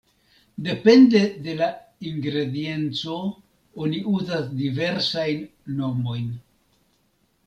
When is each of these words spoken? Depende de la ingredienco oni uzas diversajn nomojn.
Depende 0.67 1.19
de 1.47 1.53
la 1.57 1.65
ingredienco 2.11 3.17
oni 3.85 3.99
uzas 4.13 4.47
diversajn 4.63 5.45
nomojn. 5.83 6.33